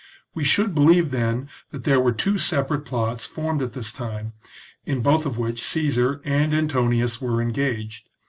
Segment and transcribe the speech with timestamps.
[0.33, 4.33] We should believe, then, that there were two separate plots formed at this time,
[4.83, 8.09] in both of which Caesar and Antonius were engaged.